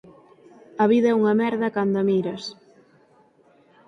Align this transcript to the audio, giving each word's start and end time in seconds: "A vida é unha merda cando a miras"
"A 0.83 0.85
vida 0.91 1.07
é 1.11 1.17
unha 1.21 1.37
merda 1.41 1.73
cando 1.75 1.95
a 2.01 2.03
miras" 2.09 2.43